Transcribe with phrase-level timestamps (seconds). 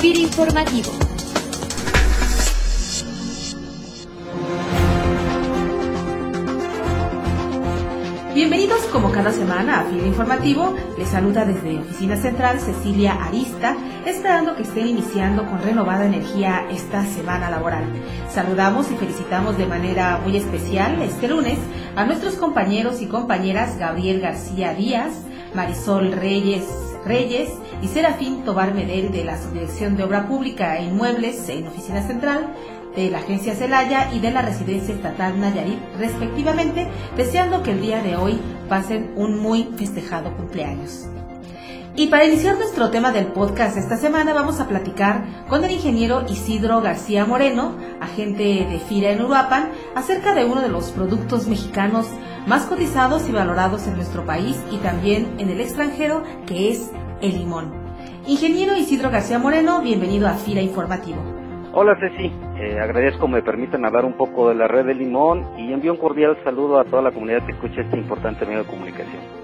[0.00, 0.90] FIR Informativo.
[8.34, 10.74] Bienvenidos como cada semana a FIR Informativo.
[10.98, 13.74] Les saluda desde Oficina Central Cecilia Arista,
[14.04, 17.84] esperando que estén iniciando con renovada energía esta semana laboral.
[18.30, 21.58] Saludamos y felicitamos de manera muy especial este lunes
[21.96, 25.22] a nuestros compañeros y compañeras Gabriel García Díaz,
[25.54, 27.50] Marisol Reyes Reyes
[27.82, 32.48] y Serafín Tobar Medel de la Subdirección de Obra Pública e Inmuebles en Oficina Central,
[32.96, 38.02] de la Agencia Celaya y de la Residencia Estatal Nayarit, respectivamente, deseando que el día
[38.02, 41.06] de hoy pasen un muy festejado cumpleaños.
[41.98, 46.24] Y para iniciar nuestro tema del podcast esta semana vamos a platicar con el ingeniero
[46.28, 52.06] Isidro García Moreno, agente de FIRA en Uruapan, acerca de uno de los productos mexicanos
[52.46, 56.92] más cotizados y valorados en nuestro país y también en el extranjero, que es
[57.22, 57.72] el limón.
[58.26, 61.22] Ingeniero Isidro García Moreno, bienvenido a FIRA Informativo.
[61.72, 65.72] Hola Ceci, eh, agradezco me permitan hablar un poco de la red de limón y
[65.72, 69.35] envío un cordial saludo a toda la comunidad que escucha este importante medio de comunicación.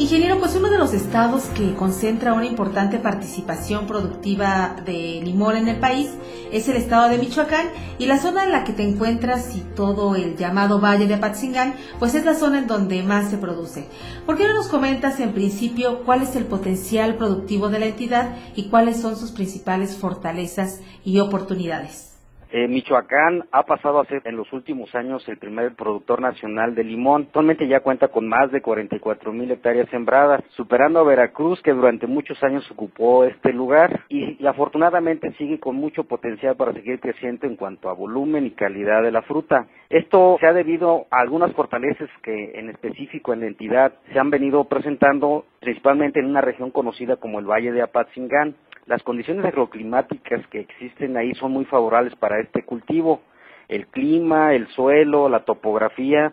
[0.00, 5.68] Ingeniero, pues uno de los estados que concentra una importante participación productiva de limón en
[5.68, 6.08] el país
[6.50, 7.66] es el estado de Michoacán
[7.98, 11.74] y la zona en la que te encuentras y todo el llamado Valle de Apatzingán,
[11.98, 13.88] pues es la zona en donde más se produce.
[14.24, 18.36] ¿Por qué no nos comentas en principio cuál es el potencial productivo de la entidad
[18.56, 22.09] y cuáles son sus principales fortalezas y oportunidades?
[22.52, 26.82] Eh, Michoacán ha pasado a ser en los últimos años el primer productor nacional de
[26.82, 27.22] limón.
[27.28, 32.08] Actualmente ya cuenta con más de 44 mil hectáreas sembradas, superando a Veracruz que durante
[32.08, 37.54] muchos años ocupó este lugar y, afortunadamente sigue con mucho potencial para seguir creciendo en
[37.54, 39.68] cuanto a volumen y calidad de la fruta.
[39.88, 44.30] Esto se ha debido a algunas fortalezas que en específico en la entidad se han
[44.30, 48.56] venido presentando principalmente en una región conocida como el Valle de Apatzingán.
[48.90, 53.20] Las condiciones agroclimáticas que existen ahí son muy favorables para este cultivo.
[53.68, 56.32] El clima, el suelo, la topografía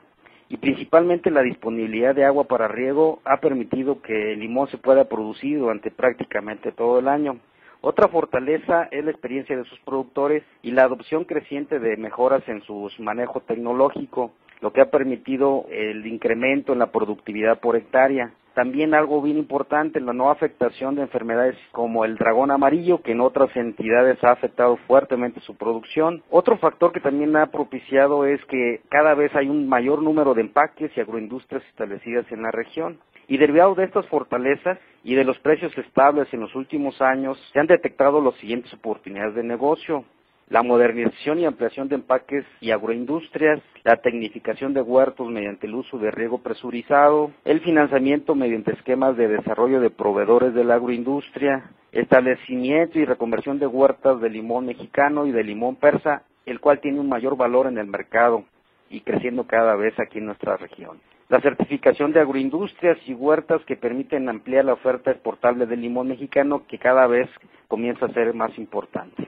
[0.50, 5.08] y principalmente la disponibilidad de agua para riego ha permitido que el limón se pueda
[5.08, 7.38] producir durante prácticamente todo el año.
[7.82, 12.64] Otra fortaleza es la experiencia de sus productores y la adopción creciente de mejoras en
[12.64, 14.32] su manejo tecnológico,
[14.62, 18.34] lo que ha permitido el incremento en la productividad por hectárea.
[18.58, 23.22] También algo bien importante, la no afectación de enfermedades como el dragón amarillo, que en
[23.22, 26.24] otras entidades ha afectado fuertemente su producción.
[26.32, 30.42] Otro factor que también ha propiciado es que cada vez hay un mayor número de
[30.42, 32.98] empaques y agroindustrias establecidas en la región.
[33.28, 37.60] Y derivado de estas fortalezas y de los precios estables en los últimos años, se
[37.60, 40.04] han detectado las siguientes oportunidades de negocio
[40.50, 45.98] la modernización y ampliación de empaques y agroindustrias, la tecnificación de huertos mediante el uso
[45.98, 52.98] de riego presurizado, el financiamiento mediante esquemas de desarrollo de proveedores de la agroindustria, establecimiento
[53.00, 57.10] y reconversión de huertas de limón mexicano y de limón persa, el cual tiene un
[57.10, 58.46] mayor valor en el mercado
[58.90, 61.00] y creciendo cada vez aquí en nuestra región.
[61.28, 66.66] La certificación de agroindustrias y huertas que permiten ampliar la oferta exportable del limón mexicano
[66.68, 67.30] que cada vez
[67.68, 69.27] comienza a ser más importante.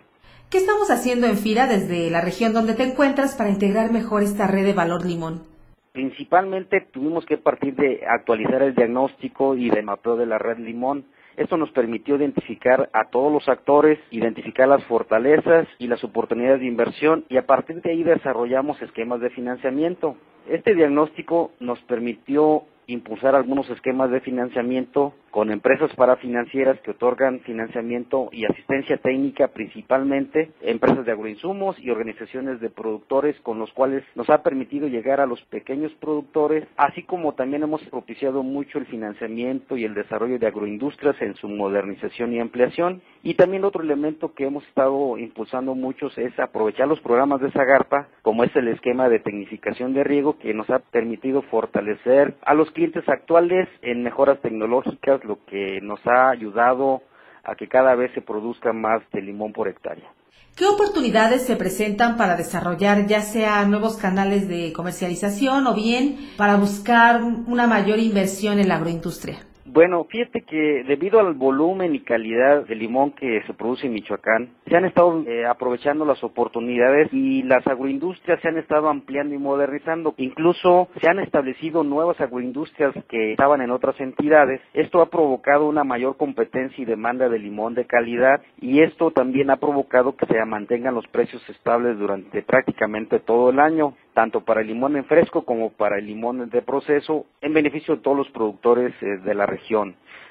[0.50, 4.48] ¿Qué estamos haciendo en FIRA desde la región donde te encuentras para integrar mejor esta
[4.48, 5.44] red de valor limón?
[5.92, 11.06] Principalmente tuvimos que partir de actualizar el diagnóstico y de mapeo de la red limón.
[11.38, 16.66] Esto nos permitió identificar a todos los actores, identificar las fortalezas y las oportunidades de
[16.66, 20.16] inversión y a partir de ahí desarrollamos esquemas de financiamiento.
[20.48, 28.29] Este diagnóstico nos permitió impulsar algunos esquemas de financiamiento con empresas parafinancieras que otorgan financiamiento
[28.31, 34.29] y asistencia técnica principalmente, empresas de agroinsumos y organizaciones de productores con los cuales nos
[34.29, 39.78] ha permitido llegar a los pequeños productores, así como también hemos propiciado mucho el financiamiento
[39.78, 43.01] y el desarrollo de agroindustrias en su modernización y ampliación.
[43.23, 48.07] Y también otro elemento que hemos estado impulsando muchos es aprovechar los programas de Zagarpa,
[48.22, 52.72] como es el esquema de tecnificación de riego que nos ha permitido fortalecer a los
[52.72, 57.02] clientes actuales en mejoras tecnológicas lo que nos ha ayudado
[57.44, 60.12] a que cada vez se produzca más de limón por hectárea.
[60.56, 66.57] ¿Qué oportunidades se presentan para desarrollar ya sea nuevos canales de comercialización o bien para
[66.57, 69.49] buscar una mayor inversión en la agroindustria?
[69.71, 74.50] Bueno, fíjate que debido al volumen y calidad de limón que se produce en Michoacán,
[74.68, 79.38] se han estado eh, aprovechando las oportunidades y las agroindustrias se han estado ampliando y
[79.38, 80.16] modernizando.
[80.18, 84.60] Incluso se han establecido nuevas agroindustrias que estaban en otras entidades.
[84.74, 89.51] Esto ha provocado una mayor competencia y demanda de limón de calidad y esto también
[89.51, 94.60] ha provocado que se mantengan los precios estables durante prácticamente todo el año tanto para
[94.60, 98.30] el limón en fresco como para el limón de proceso, en beneficio de todos los
[98.31, 99.58] productores eh, de la región.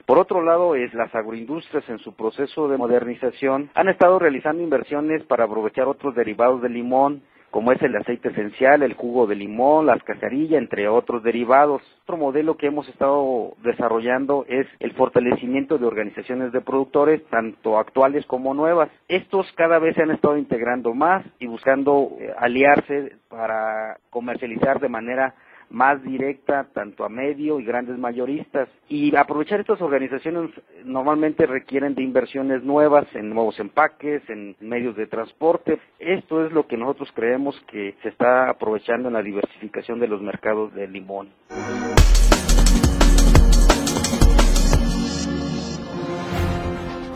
[0.06, 5.22] Por otro lado, es las agroindustrias en su proceso de modernización han estado realizando inversiones
[5.24, 9.86] para aprovechar otros derivados del limón, como es el aceite esencial, el jugo de limón,
[9.86, 11.82] las cascarillas, entre otros derivados.
[12.02, 18.26] Otro modelo que hemos estado desarrollando es el fortalecimiento de organizaciones de productores, tanto actuales
[18.26, 18.90] como nuevas.
[19.08, 24.88] Estos cada vez se han estado integrando más y buscando eh, aliarse para comercializar de
[24.88, 25.34] manera
[25.70, 28.68] más directa tanto a medio y grandes mayoristas.
[28.88, 30.50] Y aprovechar estas organizaciones
[30.84, 35.78] normalmente requieren de inversiones nuevas en nuevos empaques, en medios de transporte.
[35.98, 40.22] Esto es lo que nosotros creemos que se está aprovechando en la diversificación de los
[40.22, 41.28] mercados de limón.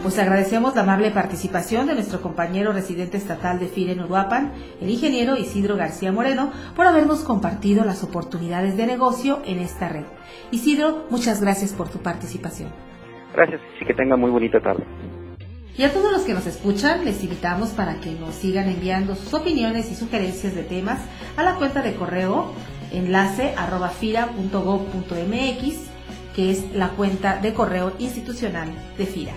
[0.02, 4.90] Pues agradecemos la amable participación de nuestro compañero residente estatal de FIRE en Uruapan, el
[4.90, 10.02] ingeniero Isidro García Moreno, por habernos compartido las oportunidades de negocio en esta red.
[10.50, 12.70] Isidro, muchas gracias por tu participación.
[13.32, 14.82] Gracias y que tengan muy bonita tarde.
[15.78, 19.32] Y a todos los que nos escuchan, les invitamos para que nos sigan enviando sus
[19.32, 20.98] opiniones y sugerencias de temas
[21.36, 22.52] a la cuenta de correo
[22.92, 23.92] enlace arroba
[26.34, 29.34] que es la cuenta de correo institucional de FIRA.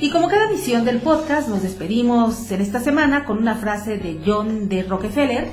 [0.00, 4.20] Y como cada edición del podcast, nos despedimos en esta semana con una frase de
[4.26, 4.82] John D.
[4.82, 5.48] Rockefeller,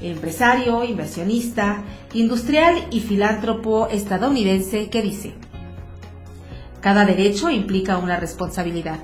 [0.00, 1.82] empresario, inversionista,
[2.14, 5.34] industrial y filántropo estadounidense, que dice,
[6.80, 9.00] cada derecho implica una responsabilidad,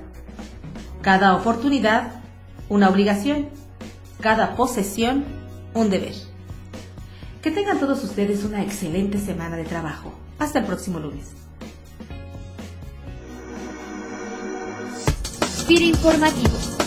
[1.00, 2.22] cada oportunidad
[2.68, 3.48] una obligación,
[4.20, 5.24] cada posesión
[5.74, 6.14] un deber.
[7.42, 10.14] Que tengan todos ustedes una excelente semana de trabajo.
[10.38, 11.32] Hasta el próximo lunes.
[15.80, 16.81] Informativo